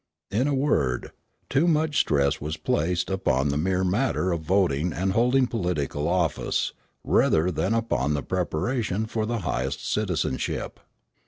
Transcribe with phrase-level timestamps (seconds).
[0.31, 1.11] In a word,
[1.47, 6.73] too much stress was placed upon the mere matter of voting and holding political office
[7.03, 10.79] rather than upon the preparation for the highest citizenship.